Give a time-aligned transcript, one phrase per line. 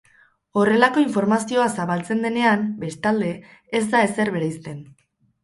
[0.61, 3.31] Horrelako informazioa zabaltzen denean, bestalde,
[3.83, 4.83] ez da ezer bereizten.